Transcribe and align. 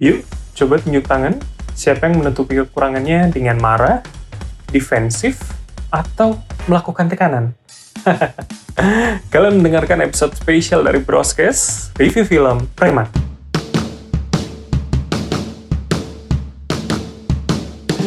Yuk, 0.00 0.24
coba 0.56 0.80
tunjuk 0.80 1.04
tangan. 1.04 1.36
Siapa 1.76 2.08
yang 2.08 2.24
menutupi 2.24 2.56
kekurangannya 2.56 3.28
dengan 3.36 3.60
marah, 3.60 4.00
defensif, 4.72 5.44
atau 5.92 6.40
melakukan 6.64 7.12
tekanan? 7.12 7.52
Kalian 9.32 9.60
mendengarkan 9.60 10.00
episode 10.00 10.32
spesial 10.32 10.80
dari 10.80 11.04
Broskes, 11.04 11.92
review 12.00 12.24
film 12.24 12.64
Preman. 12.72 13.12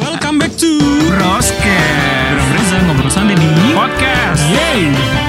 Welcome 0.02 0.42
back 0.42 0.58
to 0.58 0.74
Bram 1.14 1.46
Reza 2.58 2.78
ngobrol 2.90 3.14
di 3.38 3.70
podcast 3.78 4.42
Yeay 4.50 5.23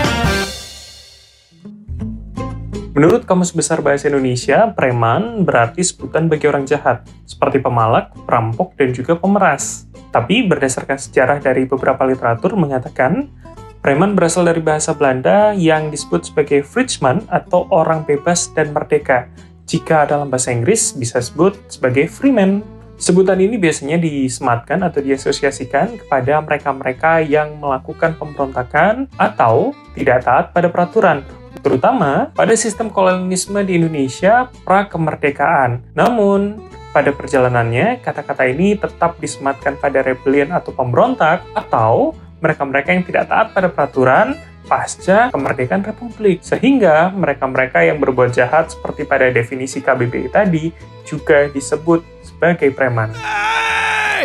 Menurut 2.95 3.27
Kamus 3.27 3.51
Besar 3.51 3.83
Bahasa 3.83 4.07
Indonesia, 4.07 4.71
preman 4.71 5.43
berarti 5.43 5.83
sebutan 5.83 6.31
bagi 6.31 6.47
orang 6.47 6.63
jahat, 6.63 7.03
seperti 7.27 7.59
pemalak, 7.59 8.15
perampok, 8.23 8.71
dan 8.79 8.95
juga 8.95 9.19
pemeras. 9.19 9.91
Tapi 10.15 10.47
berdasarkan 10.47 10.95
sejarah 10.95 11.43
dari 11.43 11.67
beberapa 11.67 12.07
literatur 12.07 12.55
mengatakan, 12.55 13.35
preman 13.83 14.15
berasal 14.15 14.47
dari 14.47 14.63
bahasa 14.63 14.95
Belanda 14.95 15.51
yang 15.59 15.91
disebut 15.91 16.31
sebagai 16.31 16.63
Frenchman 16.63 17.27
atau 17.35 17.67
orang 17.75 18.07
bebas 18.07 18.55
dan 18.55 18.71
merdeka. 18.71 19.27
Jika 19.67 20.07
dalam 20.07 20.31
bahasa 20.31 20.55
Inggris 20.55 20.95
bisa 20.95 21.19
disebut 21.19 21.59
sebagai 21.67 22.07
freeman. 22.07 22.63
Sebutan 22.95 23.43
ini 23.43 23.59
biasanya 23.59 23.99
disematkan 23.99 24.87
atau 24.87 25.03
diasosiasikan 25.03 25.99
kepada 25.99 26.39
mereka-mereka 26.47 27.27
yang 27.27 27.59
melakukan 27.59 28.15
pemberontakan 28.15 29.11
atau 29.19 29.75
tidak 29.99 30.23
taat 30.23 30.55
pada 30.55 30.71
peraturan, 30.71 31.27
terutama 31.61 32.33
pada 32.35 32.55
sistem 32.57 32.91
kolonialisme 32.91 33.61
di 33.63 33.79
Indonesia 33.79 34.49
pra-kemerdekaan. 34.67 35.85
Namun, 35.95 36.59
pada 36.95 37.11
perjalanannya, 37.11 37.99
kata-kata 37.99 38.47
ini 38.47 38.79
tetap 38.79 39.19
disematkan 39.19 39.75
pada 39.83 39.99
rebellion 40.07 40.55
atau 40.55 40.71
pemberontak 40.71 41.43
atau 41.53 42.15
mereka-mereka 42.39 42.89
yang 42.95 43.03
tidak 43.03 43.25
taat 43.27 43.47
pada 43.51 43.67
peraturan 43.67 44.39
pasca 44.71 45.35
kemerdekaan 45.35 45.83
republik. 45.83 46.41
Sehingga 46.41 47.11
mereka-mereka 47.11 47.83
yang 47.83 47.99
berbuat 47.99 48.31
jahat 48.31 48.71
seperti 48.71 49.03
pada 49.05 49.29
definisi 49.35 49.83
KBBI 49.83 50.31
tadi 50.31 50.71
juga 51.05 51.51
disebut 51.51 52.01
sebagai 52.23 52.71
preman. 52.73 53.13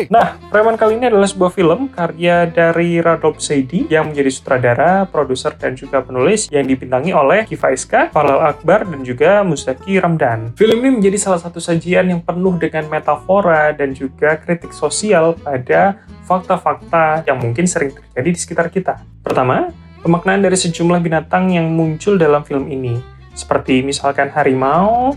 Nah, 0.07 0.39
Preman 0.47 0.79
kali 0.79 0.95
ini 0.95 1.11
adalah 1.11 1.27
sebuah 1.27 1.51
film 1.51 1.91
karya 1.91 2.47
dari 2.47 3.03
Radolf 3.03 3.43
Seidi 3.43 3.83
yang 3.91 4.15
menjadi 4.15 4.31
sutradara, 4.31 5.03
produser, 5.03 5.51
dan 5.59 5.75
juga 5.75 5.99
penulis 5.99 6.47
yang 6.47 6.63
dibintangi 6.63 7.11
oleh 7.11 7.43
Kifaiska, 7.43 8.15
Falal 8.15 8.39
Akbar, 8.39 8.87
dan 8.87 9.03
juga 9.03 9.43
Musaki 9.43 9.99
Ramdan. 9.99 10.55
Film 10.55 10.79
ini 10.79 11.03
menjadi 11.03 11.19
salah 11.19 11.43
satu 11.43 11.59
sajian 11.59 12.07
yang 12.07 12.23
penuh 12.23 12.55
dengan 12.55 12.87
metafora 12.87 13.75
dan 13.75 13.91
juga 13.91 14.39
kritik 14.39 14.71
sosial 14.71 15.35
pada 15.35 15.99
fakta-fakta 16.23 17.27
yang 17.27 17.41
mungkin 17.43 17.67
sering 17.67 17.91
terjadi 17.91 18.29
di 18.31 18.39
sekitar 18.39 18.67
kita. 18.71 19.03
Pertama, 19.19 19.73
pemaknaan 19.99 20.39
dari 20.39 20.55
sejumlah 20.55 21.03
binatang 21.03 21.51
yang 21.51 21.67
muncul 21.73 22.15
dalam 22.15 22.45
film 22.47 22.71
ini, 22.71 22.97
seperti 23.35 23.83
misalkan 23.83 24.31
harimau, 24.31 25.13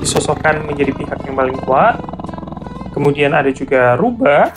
disosokkan 0.00 0.62
menjadi 0.64 0.92
pihak 0.94 1.18
yang 1.26 1.36
paling 1.36 1.58
kuat, 1.62 1.98
Kemudian 2.96 3.36
ada 3.36 3.52
juga 3.52 3.92
rubah 4.00 4.56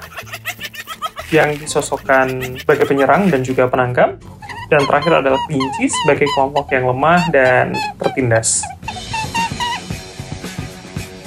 yang 1.28 1.60
disosokkan 1.60 2.56
sebagai 2.56 2.88
penyerang 2.88 3.28
dan 3.28 3.44
juga 3.44 3.68
penangkap. 3.68 4.16
Dan 4.72 4.86
terakhir 4.88 5.26
adalah 5.26 5.42
kelinci 5.50 5.92
sebagai 5.92 6.30
kelompok 6.38 6.72
yang 6.72 6.88
lemah 6.88 7.28
dan 7.36 7.76
tertindas. 8.00 8.64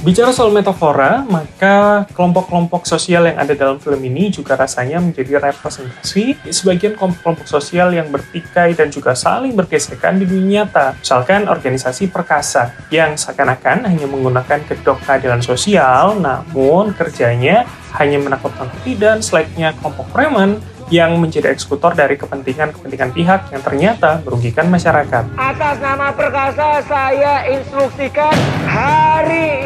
Bicara 0.03 0.35
soal 0.35 0.51
metafora, 0.51 1.23
maka 1.31 2.03
kelompok-kelompok 2.11 2.83
sosial 2.91 3.23
yang 3.31 3.39
ada 3.39 3.55
dalam 3.55 3.79
film 3.79 4.03
ini 4.03 4.35
juga 4.35 4.59
rasanya 4.59 4.99
menjadi 4.99 5.39
representasi 5.39 6.43
sebagian 6.51 6.99
kelompok-kelompok 6.99 7.47
sosial 7.47 7.95
yang 7.95 8.11
bertikai 8.11 8.75
dan 8.75 8.91
juga 8.91 9.15
saling 9.15 9.55
bergesekan 9.55 10.19
di 10.19 10.27
dunia 10.27 10.67
nyata. 10.67 10.99
Misalkan 10.99 11.47
organisasi 11.47 12.11
perkasa 12.11 12.75
yang 12.91 13.15
seakan-akan 13.15 13.87
hanya 13.87 14.11
menggunakan 14.11 14.67
kedok 14.67 15.07
keadilan 15.07 15.39
sosial, 15.39 16.19
namun 16.19 16.99
kerjanya 16.99 17.63
hanya 17.95 18.19
menakut-nakuti 18.27 18.99
dan 18.99 19.23
selainnya 19.23 19.71
kelompok 19.79 20.11
preman 20.11 20.59
yang 20.91 21.15
menjadi 21.17 21.55
eksekutor 21.55 21.95
dari 21.95 22.19
kepentingan-kepentingan 22.19 23.15
pihak 23.15 23.41
yang 23.55 23.63
ternyata 23.63 24.19
merugikan 24.27 24.67
masyarakat. 24.67 25.25
Atas 25.39 25.77
nama 25.79 26.11
perkasa 26.11 26.83
saya 26.85 27.49
instruksikan 27.49 28.35
hari 28.67 29.62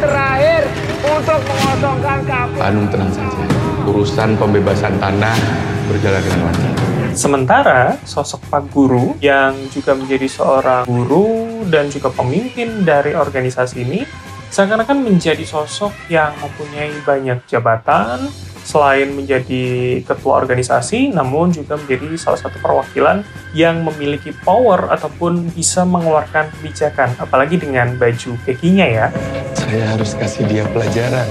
terakhir 0.00 0.62
untuk 1.04 1.40
mengosongkan 1.44 2.18
kampung. 2.24 2.62
Anung 2.64 2.88
tenang 2.88 3.12
saja. 3.12 3.44
Urusan 3.84 4.34
pembebasan 4.40 4.96
tanah 4.96 5.36
berjalan 5.92 6.20
dengan 6.24 6.40
lancar. 6.48 6.74
Sementara 7.10 7.82
sosok 8.06 8.40
Pak 8.48 8.70
Guru 8.70 9.18
yang 9.20 9.52
juga 9.68 9.98
menjadi 9.98 10.30
seorang 10.30 10.82
guru 10.86 11.66
dan 11.68 11.90
juga 11.90 12.08
pemimpin 12.14 12.86
dari 12.86 13.12
organisasi 13.18 13.76
ini 13.82 14.00
seakan-akan 14.50 14.98
menjadi 15.02 15.42
sosok 15.46 15.94
yang 16.10 16.34
mempunyai 16.38 16.90
banyak 17.06 17.38
jabatan, 17.46 18.30
selain 18.62 19.10
menjadi 19.14 19.98
ketua 20.06 20.42
organisasi, 20.42 21.10
namun 21.10 21.50
juga 21.50 21.78
menjadi 21.78 22.14
salah 22.18 22.38
satu 22.38 22.58
perwakilan 22.62 23.22
yang 23.54 23.82
memiliki 23.82 24.34
power 24.46 24.90
ataupun 24.90 25.50
bisa 25.54 25.82
mengeluarkan 25.86 26.50
kebijakan, 26.58 27.14
apalagi 27.18 27.58
dengan 27.58 27.94
baju 27.98 28.38
kekinya 28.46 28.86
ya. 28.86 29.06
Saya 29.70 29.86
harus 29.94 30.18
kasih 30.18 30.50
dia 30.50 30.66
pelajaran. 30.66 31.30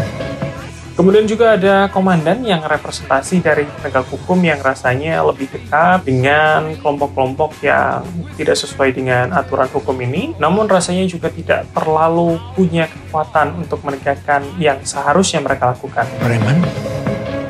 Kemudian 0.96 1.28
juga 1.28 1.60
ada 1.60 1.92
komandan 1.92 2.40
yang 2.40 2.64
representasi 2.64 3.44
dari 3.44 3.68
penegak 3.68 4.08
hukum 4.08 4.40
yang 4.40 4.64
rasanya 4.64 5.20
lebih 5.28 5.52
dekat 5.52 6.08
dengan 6.08 6.72
kelompok-kelompok 6.80 7.60
yang 7.60 8.00
tidak 8.40 8.56
sesuai 8.56 8.96
dengan 8.96 9.36
aturan 9.36 9.68
hukum 9.68 9.92
ini, 10.00 10.40
namun 10.40 10.72
rasanya 10.72 11.04
juga 11.04 11.28
tidak 11.28 11.68
terlalu 11.76 12.40
punya 12.56 12.88
kekuatan 12.88 13.60
untuk 13.60 13.84
menegakkan 13.84 14.48
yang 14.56 14.80
seharusnya 14.88 15.44
mereka 15.44 15.76
lakukan. 15.76 16.08
Preman? 16.24 16.64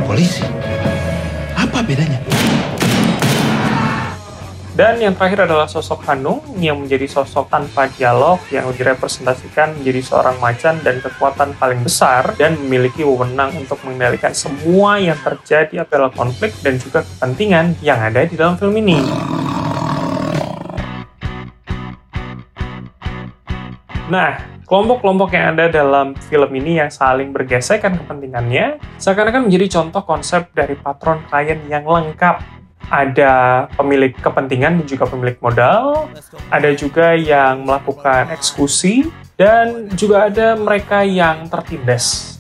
Polisi? 0.10 0.42
Apa 1.54 1.86
bedanya? 1.86 2.18
Dan 4.80 4.96
yang 5.04 5.12
terakhir 5.12 5.44
adalah 5.44 5.68
sosok 5.68 6.08
Hanung 6.08 6.40
yang 6.56 6.80
menjadi 6.80 7.04
sosok 7.04 7.52
tanpa 7.52 7.92
dialog 8.00 8.40
yang 8.48 8.64
direpresentasikan 8.72 9.76
menjadi 9.76 10.00
seorang 10.00 10.40
macan 10.40 10.80
dan 10.80 11.04
kekuatan 11.04 11.52
paling 11.60 11.84
besar 11.84 12.32
dan 12.40 12.56
memiliki 12.56 13.04
wewenang 13.04 13.52
untuk 13.60 13.76
mengendalikan 13.84 14.32
semua 14.32 14.96
yang 14.96 15.20
terjadi 15.20 15.84
adalah 15.84 16.08
konflik 16.16 16.56
dan 16.64 16.80
juga 16.80 17.04
kepentingan 17.04 17.76
yang 17.84 18.00
ada 18.00 18.24
di 18.24 18.40
dalam 18.40 18.56
film 18.56 18.72
ini. 18.80 19.04
Nah, 24.08 24.64
kelompok-kelompok 24.64 25.36
yang 25.36 25.60
ada 25.60 25.68
dalam 25.68 26.16
film 26.32 26.56
ini 26.56 26.80
yang 26.80 26.88
saling 26.88 27.36
bergesekan 27.36 28.00
kepentingannya 28.00 28.80
seakan-akan 28.96 29.52
menjadi 29.52 29.76
contoh 29.76 30.08
konsep 30.08 30.48
dari 30.56 30.80
patron 30.80 31.20
klien 31.28 31.68
yang 31.68 31.84
lengkap 31.84 32.59
ada 32.90 33.66
pemilik 33.78 34.12
kepentingan 34.18 34.82
dan 34.82 34.86
juga 34.90 35.06
pemilik 35.06 35.38
modal, 35.40 36.10
ada 36.50 36.70
juga 36.74 37.14
yang 37.14 37.64
melakukan 37.64 38.34
eksekusi, 38.34 39.08
dan 39.40 39.88
juga 39.96 40.28
ada 40.28 40.58
mereka 40.60 41.06
yang 41.06 41.48
tertindas. 41.48 42.36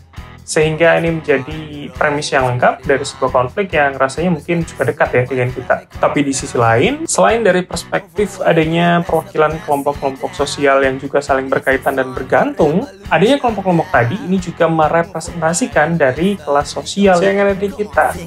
Sehingga 0.49 0.97
ini 0.97 1.21
menjadi 1.21 1.93
premis 1.93 2.33
yang 2.33 2.49
lengkap 2.49 2.81
dari 2.81 3.05
sebuah 3.05 3.29
konflik 3.29 3.69
yang 3.69 3.93
rasanya 3.93 4.33
mungkin 4.33 4.65
juga 4.65 4.89
dekat 4.89 5.09
ya 5.13 5.23
dengan 5.29 5.53
kita. 5.53 5.85
Tapi 6.01 6.25
di 6.25 6.33
sisi 6.33 6.57
lain, 6.57 7.05
selain 7.05 7.45
dari 7.45 7.61
perspektif 7.61 8.41
adanya 8.41 9.05
perwakilan 9.05 9.61
kelompok-kelompok 9.61 10.33
sosial 10.33 10.81
yang 10.81 10.97
juga 10.97 11.21
saling 11.21 11.53
berkaitan 11.53 12.01
dan 12.01 12.17
bergantung, 12.17 12.81
adanya 13.13 13.38
kelompok-kelompok 13.38 13.93
tadi 13.93 14.17
ini 14.25 14.41
juga 14.41 14.65
merepresentasikan 14.65 16.01
dari 16.01 16.33
kelas 16.41 16.74
sosial 16.74 17.21
yang 17.21 17.45
ada 17.45 17.53
di 17.53 17.69
kita. 17.69 18.18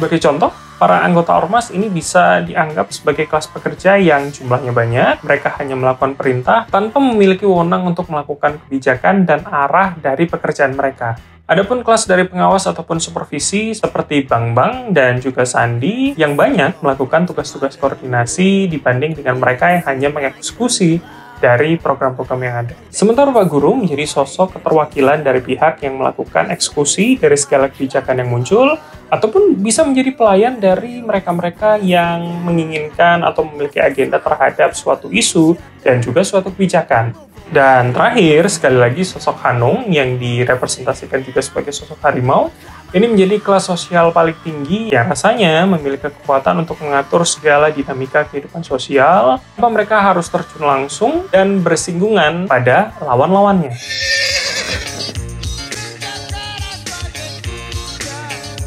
Sebagai 0.00 0.16
contoh, 0.16 0.48
para 0.80 1.04
anggota 1.04 1.36
ormas 1.36 1.68
ini 1.76 1.92
bisa 1.92 2.40
dianggap 2.40 2.88
sebagai 2.88 3.28
kelas 3.28 3.52
pekerja 3.52 4.00
yang 4.00 4.32
jumlahnya 4.32 4.72
banyak, 4.72 5.20
mereka 5.20 5.52
hanya 5.60 5.76
melakukan 5.76 6.16
perintah 6.16 6.64
tanpa 6.72 7.04
memiliki 7.04 7.44
wewenang 7.44 7.84
untuk 7.84 8.08
melakukan 8.08 8.56
kebijakan 8.64 9.28
dan 9.28 9.44
arah 9.44 9.92
dari 10.00 10.24
pekerjaan 10.24 10.72
mereka. 10.72 11.20
Adapun 11.44 11.84
kelas 11.84 12.08
dari 12.08 12.24
pengawas 12.24 12.64
ataupun 12.64 12.96
supervisi 12.96 13.76
seperti 13.76 14.24
Bang 14.24 14.56
Bang 14.56 14.96
dan 14.96 15.20
juga 15.20 15.44
Sandi 15.44 16.16
yang 16.16 16.32
banyak 16.32 16.80
melakukan 16.80 17.28
tugas-tugas 17.28 17.76
koordinasi 17.76 18.72
dibanding 18.72 19.20
dengan 19.20 19.36
mereka 19.36 19.68
yang 19.68 19.84
hanya 19.84 20.08
mengeksekusi 20.08 20.96
dari 21.44 21.76
program-program 21.76 22.40
yang 22.40 22.56
ada. 22.64 22.74
Sementara 22.88 23.32
Pak 23.32 23.48
Guru 23.48 23.76
menjadi 23.76 24.04
sosok 24.08 24.60
keterwakilan 24.60 25.24
dari 25.24 25.44
pihak 25.44 25.84
yang 25.84 26.00
melakukan 26.00 26.52
eksekusi 26.52 27.20
dari 27.20 27.36
segala 27.36 27.72
kebijakan 27.72 28.24
yang 28.24 28.32
muncul, 28.32 28.80
ataupun 29.10 29.58
bisa 29.58 29.82
menjadi 29.82 30.14
pelayan 30.14 30.54
dari 30.62 31.02
mereka-mereka 31.02 31.82
yang 31.82 32.22
menginginkan 32.46 33.26
atau 33.26 33.42
memiliki 33.42 33.82
agenda 33.82 34.22
terhadap 34.22 34.72
suatu 34.72 35.10
isu 35.10 35.58
dan 35.82 35.98
juga 35.98 36.22
suatu 36.22 36.54
kebijakan. 36.54 37.12
Dan 37.50 37.90
terakhir, 37.90 38.46
sekali 38.46 38.78
lagi 38.78 39.02
sosok 39.02 39.42
Hanung 39.42 39.90
yang 39.90 40.14
direpresentasikan 40.22 41.18
juga 41.26 41.42
sebagai 41.42 41.74
sosok 41.74 41.98
harimau, 42.06 42.46
ini 42.94 43.10
menjadi 43.10 43.42
kelas 43.42 43.66
sosial 43.66 44.14
paling 44.14 44.38
tinggi 44.46 44.94
yang 44.94 45.10
rasanya 45.10 45.66
memiliki 45.66 46.06
kekuatan 46.10 46.62
untuk 46.62 46.78
mengatur 46.78 47.26
segala 47.26 47.74
dinamika 47.74 48.22
kehidupan 48.30 48.62
sosial, 48.62 49.42
apa 49.42 49.68
mereka 49.70 49.98
harus 49.98 50.30
terjun 50.30 50.62
langsung 50.62 51.26
dan 51.34 51.58
bersinggungan 51.58 52.46
pada 52.46 52.94
lawan-lawannya. 53.02 53.74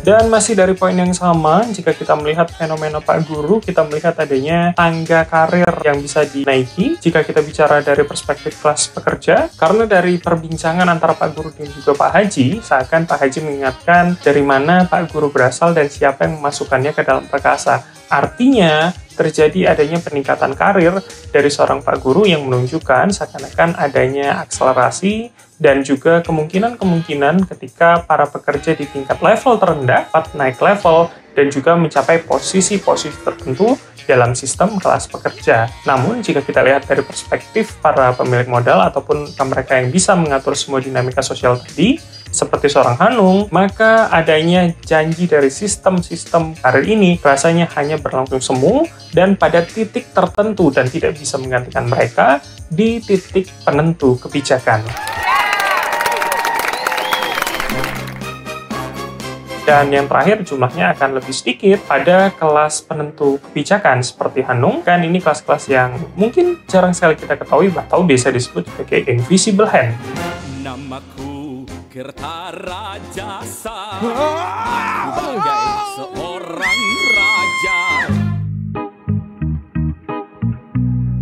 Dan 0.04 0.28
masih 0.28 0.52
dari 0.52 0.76
poin 0.76 0.92
yang 0.92 1.16
sama, 1.16 1.64
jika 1.72 1.96
kita 1.96 2.12
melihat 2.20 2.52
fenomena 2.52 3.00
Pak 3.00 3.24
Guru, 3.24 3.64
kita 3.64 3.88
melihat 3.88 4.12
adanya 4.20 4.76
tangga 4.76 5.24
karir 5.24 5.64
yang 5.80 5.96
bisa 6.04 6.28
dinaiki 6.28 7.00
jika 7.00 7.24
kita 7.24 7.40
bicara 7.40 7.80
dari 7.80 8.04
perspektif 8.04 8.52
kelas 8.60 8.92
pekerja. 8.92 9.48
Karena 9.56 9.88
dari 9.88 10.20
perbincangan 10.20 10.92
antara 10.92 11.16
Pak 11.16 11.30
Guru 11.32 11.56
dan 11.56 11.72
juga 11.72 11.96
Pak 11.96 12.20
Haji, 12.20 12.60
seakan 12.60 13.08
Pak 13.08 13.16
Haji 13.16 13.40
mengingatkan 13.48 14.20
dari 14.20 14.44
mana 14.44 14.92
Pak 14.92 15.08
Guru 15.08 15.32
berasal 15.32 15.72
dan 15.72 15.88
siapa 15.88 16.28
yang 16.28 16.36
memasukkannya 16.36 16.92
ke 16.92 17.02
dalam 17.08 17.24
perkasa. 17.24 17.93
Artinya, 18.14 18.94
terjadi 19.18 19.74
adanya 19.74 19.98
peningkatan 19.98 20.54
karir 20.54 21.02
dari 21.34 21.50
seorang 21.50 21.82
Pak 21.82 21.98
Guru 22.02 22.30
yang 22.30 22.46
menunjukkan 22.46 23.10
seakan-akan 23.10 23.78
adanya 23.78 24.42
akselerasi 24.46 25.34
dan 25.58 25.82
juga 25.82 26.22
kemungkinan-kemungkinan 26.22 27.50
ketika 27.50 28.06
para 28.06 28.30
pekerja 28.30 28.78
di 28.78 28.86
tingkat 28.86 29.18
level 29.18 29.58
terendah 29.58 30.06
dapat 30.10 30.30
naik 30.38 30.58
level 30.62 31.10
dan 31.34 31.50
juga 31.50 31.74
mencapai 31.74 32.22
posisi-posisi 32.22 33.26
tertentu 33.26 33.74
dalam 34.06 34.36
sistem 34.38 34.78
kelas 34.78 35.10
pekerja. 35.10 35.72
Namun, 35.88 36.20
jika 36.22 36.44
kita 36.44 36.62
lihat 36.62 36.86
dari 36.86 37.02
perspektif 37.02 37.80
para 37.80 38.12
pemilik 38.14 38.46
modal 38.46 38.84
ataupun 38.84 39.32
mereka 39.48 39.80
yang 39.80 39.90
bisa 39.90 40.14
mengatur 40.14 40.54
semua 40.54 40.84
dinamika 40.84 41.24
sosial 41.24 41.58
tadi, 41.58 41.98
seperti 42.34 42.66
seorang 42.66 42.98
Hanung, 42.98 43.46
maka 43.54 44.10
adanya 44.10 44.74
janji 44.82 45.30
dari 45.30 45.54
sistem-sistem 45.54 46.58
karir 46.58 46.82
ini 46.90 47.22
rasanya 47.22 47.70
hanya 47.78 48.02
berlangsung 48.02 48.42
semu 48.42 48.90
dan 49.14 49.38
pada 49.38 49.62
titik 49.62 50.10
tertentu 50.10 50.74
dan 50.74 50.90
tidak 50.90 51.14
bisa 51.14 51.38
menggantikan 51.38 51.86
mereka 51.86 52.42
di 52.74 52.98
titik 52.98 53.54
penentu 53.62 54.18
kebijakan. 54.18 54.82
Dan 59.64 59.96
yang 59.96 60.12
terakhir 60.12 60.44
jumlahnya 60.44 60.92
akan 60.92 61.24
lebih 61.24 61.32
sedikit 61.32 61.80
pada 61.88 62.36
kelas 62.36 62.84
penentu 62.84 63.40
kebijakan 63.40 64.04
seperti 64.04 64.44
Hanung. 64.44 64.84
Kan 64.84 65.06
ini 65.08 65.24
kelas-kelas 65.24 65.72
yang 65.72 65.96
mungkin 66.20 66.60
jarang 66.68 66.92
sekali 66.92 67.16
kita 67.16 67.40
ketahui 67.40 67.72
atau 67.72 68.04
biasa 68.04 68.34
disebut 68.34 68.68
sebagai 68.68 69.08
invisible 69.08 69.70
hand. 69.72 69.96
Namaku 70.60 71.33
Kertarajasa, 71.94 74.02
seorang 75.94 76.93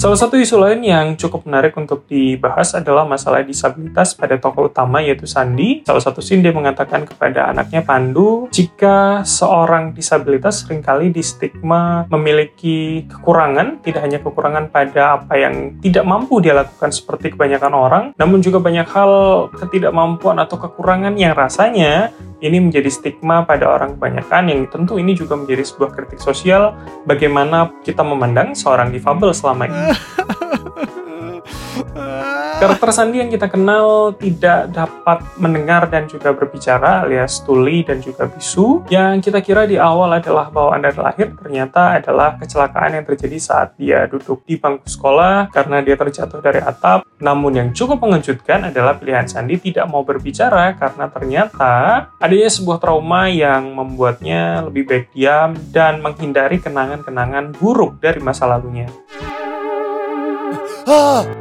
Salah 0.02 0.18
satu 0.18 0.34
isu 0.34 0.58
lain 0.58 0.82
yang 0.82 1.14
cukup 1.14 1.46
menarik 1.46 1.78
untuk 1.78 2.10
dibahas 2.10 2.74
adalah 2.74 3.06
masalah 3.06 3.46
disabilitas 3.46 4.18
pada 4.18 4.34
tokoh 4.34 4.66
utama 4.66 4.98
yaitu 4.98 5.30
Sandi. 5.30 5.86
Salah 5.86 6.02
satu 6.02 6.26
scene 6.26 6.42
dia 6.42 6.50
mengatakan 6.50 7.06
kepada 7.06 7.54
anaknya 7.54 7.86
Pandu, 7.86 8.50
jika 8.50 9.22
seorang 9.22 9.94
disabilitas 9.94 10.66
sering 10.66 10.82
kali 10.82 11.14
di 11.14 11.22
stigma 11.22 12.10
memiliki 12.10 13.06
kekurangan, 13.14 13.86
tidak 13.86 14.02
hanya 14.02 14.18
kekurangan 14.26 14.74
pada 14.74 15.22
apa 15.22 15.38
yang 15.38 15.78
tidak 15.86 16.02
mampu 16.02 16.42
dia 16.42 16.58
lakukan 16.58 16.90
seperti 16.90 17.38
kebanyakan 17.38 17.74
orang, 17.78 18.04
namun 18.18 18.42
juga 18.42 18.58
banyak 18.58 18.90
hal 18.90 19.12
ketidakmampuan 19.54 20.42
atau 20.42 20.58
kekurangan 20.58 21.14
yang 21.14 21.38
rasanya 21.38 22.10
ini 22.42 22.58
menjadi 22.58 22.90
stigma 22.90 23.46
pada 23.46 23.70
orang 23.70 23.96
kebanyakan 23.96 24.50
yang 24.50 24.60
tentu 24.68 24.98
ini 24.98 25.14
juga 25.14 25.38
menjadi 25.38 25.62
sebuah 25.62 25.94
kritik 25.94 26.18
sosial 26.18 26.74
bagaimana 27.06 27.70
kita 27.86 28.02
memandang 28.02 28.58
seorang 28.58 28.90
difabel 28.90 29.30
selama 29.32 29.70
ini. 29.70 29.82
Karakter 32.62 32.94
Sandi 32.94 33.18
yang 33.18 33.34
kita 33.34 33.50
kenal 33.50 34.14
tidak 34.22 34.70
dapat 34.70 35.26
mendengar 35.42 35.90
dan 35.90 36.06
juga 36.06 36.30
berbicara 36.30 37.02
alias 37.02 37.42
tuli 37.42 37.82
dan 37.82 38.06
juga 38.06 38.30
bisu. 38.30 38.86
Yang 38.86 39.26
kita 39.26 39.42
kira 39.42 39.66
di 39.66 39.82
awal 39.82 40.22
adalah 40.22 40.54
bawaan 40.54 40.86
dari 40.86 40.94
lahir 41.02 41.34
ternyata 41.34 41.98
adalah 41.98 42.38
kecelakaan 42.38 43.02
yang 43.02 43.06
terjadi 43.10 43.42
saat 43.42 43.74
dia 43.82 44.06
duduk 44.06 44.46
di 44.46 44.62
bangku 44.62 44.86
sekolah 44.86 45.50
karena 45.50 45.82
dia 45.82 45.98
terjatuh 45.98 46.38
dari 46.38 46.62
atap. 46.62 47.02
Namun 47.18 47.58
yang 47.58 47.70
cukup 47.74 47.98
mengejutkan 47.98 48.70
adalah 48.70 48.94
pilihan 48.94 49.26
Sandi 49.26 49.58
tidak 49.58 49.90
mau 49.90 50.06
berbicara 50.06 50.78
karena 50.78 51.10
ternyata 51.10 51.74
adanya 52.22 52.50
sebuah 52.54 52.78
trauma 52.78 53.26
yang 53.26 53.74
membuatnya 53.74 54.70
lebih 54.70 54.86
baik 54.86 55.10
diam 55.18 55.58
dan 55.74 55.98
menghindari 55.98 56.62
kenangan-kenangan 56.62 57.58
buruk 57.58 57.98
dari 57.98 58.22
masa 58.22 58.46
lalunya. 58.46 58.86
Ah! 60.86 61.41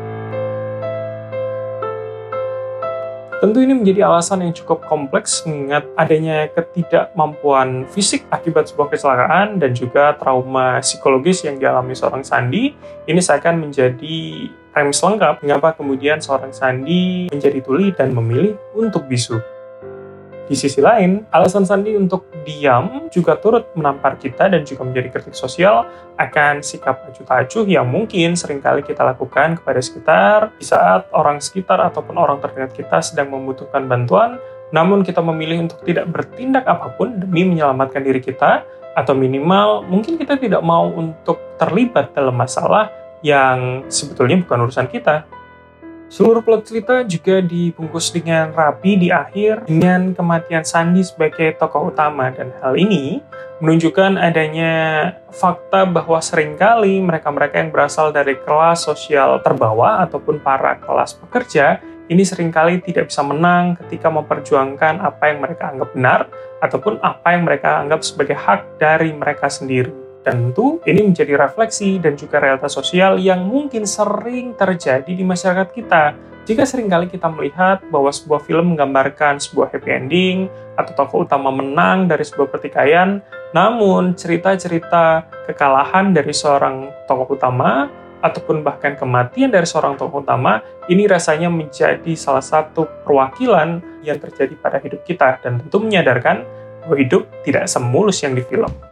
Tentu 3.41 3.65
ini 3.65 3.73
menjadi 3.73 4.05
alasan 4.05 4.45
yang 4.45 4.53
cukup 4.53 4.85
kompleks 4.85 5.49
mengingat 5.49 5.89
adanya 5.97 6.45
ketidakmampuan 6.53 7.89
fisik 7.89 8.29
akibat 8.29 8.69
sebuah 8.69 8.93
kecelakaan 8.93 9.57
dan 9.57 9.73
juga 9.73 10.13
trauma 10.21 10.77
psikologis 10.85 11.49
yang 11.49 11.57
dialami 11.57 11.97
seorang 11.97 12.21
Sandi. 12.21 12.77
Ini 13.09 13.17
seakan 13.17 13.65
menjadi 13.65 14.45
premis 14.77 15.01
lengkap 15.01 15.41
mengapa 15.41 15.73
kemudian 15.73 16.21
seorang 16.21 16.53
Sandi 16.53 17.33
menjadi 17.33 17.65
tuli 17.65 17.97
dan 17.97 18.13
memilih 18.13 18.61
untuk 18.77 19.09
bisu. 19.09 19.41
Di 20.51 20.59
sisi 20.59 20.83
lain, 20.83 21.31
alasan 21.31 21.63
Sandi 21.63 21.95
untuk 21.95 22.27
diam 22.43 23.07
juga 23.07 23.39
turut 23.39 23.71
menampar 23.79 24.19
kita 24.19 24.51
dan 24.51 24.67
juga 24.67 24.83
menjadi 24.83 25.15
kritik 25.15 25.39
sosial 25.39 25.87
akan 26.19 26.59
sikap 26.59 27.07
acuh-acuh 27.07 27.71
yang 27.71 27.87
mungkin 27.87 28.35
sering 28.35 28.59
kali 28.59 28.83
kita 28.83 29.07
lakukan 29.07 29.63
kepada 29.63 29.79
sekitar 29.79 30.51
di 30.59 30.67
saat 30.67 31.07
orang 31.15 31.39
sekitar 31.39 31.79
ataupun 31.79 32.19
orang 32.19 32.43
terdekat 32.43 32.83
kita 32.83 32.99
sedang 32.99 33.31
membutuhkan 33.31 33.87
bantuan, 33.87 34.43
namun 34.75 35.07
kita 35.07 35.23
memilih 35.23 35.71
untuk 35.71 35.87
tidak 35.87 36.11
bertindak 36.11 36.67
apa 36.67 36.99
pun 36.99 37.15
demi 37.23 37.47
menyelamatkan 37.47 38.03
diri 38.03 38.19
kita, 38.19 38.67
atau 38.99 39.15
minimal 39.15 39.87
mungkin 39.87 40.19
kita 40.19 40.35
tidak 40.35 40.67
mau 40.67 40.91
untuk 40.91 41.39
terlibat 41.63 42.11
dalam 42.11 42.35
masalah 42.35 42.91
yang 43.23 43.87
sebetulnya 43.87 44.43
bukan 44.43 44.67
urusan 44.67 44.91
kita. 44.91 45.31
Seluruh 46.11 46.43
plot 46.43 46.67
cerita 46.67 47.07
juga 47.07 47.39
dibungkus 47.39 48.11
dengan 48.11 48.51
rapi 48.51 48.99
di 48.99 49.09
akhir 49.15 49.71
dengan 49.71 50.11
kematian 50.11 50.67
Sandi 50.67 51.07
sebagai 51.07 51.55
tokoh 51.55 51.95
utama 51.95 52.35
dan 52.35 52.51
hal 52.59 52.75
ini 52.75 53.23
menunjukkan 53.63 54.19
adanya 54.19 54.75
fakta 55.31 55.87
bahwa 55.87 56.19
sering 56.19 56.59
kali 56.59 56.99
mereka-mereka 56.99 57.63
yang 57.63 57.71
berasal 57.71 58.11
dari 58.11 58.35
kelas 58.43 58.91
sosial 58.91 59.39
terbawah 59.39 60.03
ataupun 60.03 60.43
para 60.43 60.83
kelas 60.83 61.15
pekerja 61.15 61.79
ini 62.11 62.27
sering 62.27 62.51
kali 62.51 62.83
tidak 62.83 63.07
bisa 63.07 63.23
menang 63.23 63.79
ketika 63.79 64.11
memperjuangkan 64.11 64.99
apa 64.99 65.31
yang 65.31 65.39
mereka 65.39 65.71
anggap 65.71 65.95
benar 65.95 66.21
ataupun 66.59 66.99
apa 67.07 67.39
yang 67.39 67.47
mereka 67.47 67.87
anggap 67.87 68.03
sebagai 68.03 68.35
hak 68.35 68.83
dari 68.83 69.15
mereka 69.15 69.47
sendiri. 69.47 70.10
Tentu 70.21 70.85
ini 70.85 71.01
menjadi 71.01 71.33
refleksi 71.33 71.97
dan 71.97 72.13
juga 72.13 72.45
realitas 72.45 72.77
sosial 72.77 73.17
yang 73.17 73.49
mungkin 73.49 73.89
sering 73.89 74.53
terjadi 74.53 75.09
di 75.09 75.25
masyarakat 75.25 75.73
kita. 75.73 76.13
Jika 76.45 76.69
sering 76.69 76.93
kali 76.93 77.09
kita 77.09 77.33
melihat 77.33 77.81
bahwa 77.89 78.13
sebuah 78.13 78.45
film 78.45 78.77
menggambarkan 78.77 79.41
sebuah 79.41 79.73
happy 79.73 79.91
ending 79.93 80.39
atau 80.77 80.93
tokoh 80.93 81.25
utama 81.25 81.49
menang 81.49 82.05
dari 82.05 82.21
sebuah 82.21 82.53
pertikaian, 82.53 83.25
namun 83.57 84.13
cerita-cerita 84.13 85.25
kekalahan 85.49 86.13
dari 86.13 86.37
seorang 86.37 86.93
tokoh 87.09 87.41
utama 87.41 87.89
ataupun 88.21 88.61
bahkan 88.61 89.01
kematian 89.01 89.49
dari 89.49 89.65
seorang 89.65 89.97
tokoh 89.97 90.21
utama 90.21 90.61
ini 90.93 91.09
rasanya 91.09 91.49
menjadi 91.49 92.13
salah 92.13 92.45
satu 92.45 92.85
perwakilan 93.09 93.81
yang 94.05 94.21
terjadi 94.21 94.53
pada 94.61 94.77
hidup 94.85 95.01
kita 95.09 95.41
dan 95.41 95.57
tentu 95.65 95.81
menyadarkan 95.81 96.45
bahwa 96.85 96.97
hidup 97.01 97.25
tidak 97.45 97.65
semulus 97.69 98.21
yang 98.21 98.37
di 98.37 98.45
film. 98.45 98.90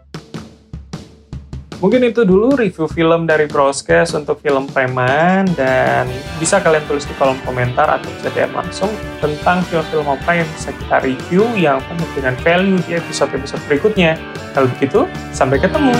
Mungkin 1.78 2.10
itu 2.10 2.26
dulu 2.26 2.58
review 2.58 2.90
film 2.90 3.30
dari 3.30 3.46
Broadcast 3.46 4.18
untuk 4.18 4.42
film 4.42 4.66
Preman 4.66 5.46
dan 5.54 6.10
bisa 6.42 6.58
kalian 6.58 6.82
tulis 6.90 7.06
di 7.06 7.14
kolom 7.14 7.38
komentar 7.46 7.86
atau 7.86 8.10
bisa 8.18 8.34
DM 8.34 8.50
langsung 8.50 8.90
tentang 9.22 9.62
film-film 9.70 10.10
apa 10.10 10.42
yang 10.42 10.48
bisa 10.58 10.74
kita 10.74 10.98
review 11.06 11.46
yang 11.54 11.78
penuh 11.86 12.10
dengan 12.18 12.34
value 12.42 12.82
di 12.82 12.98
episode-episode 12.98 13.62
berikutnya. 13.70 14.18
Kalau 14.58 14.66
begitu, 14.74 15.06
sampai 15.30 15.62
ketemu! 15.62 15.94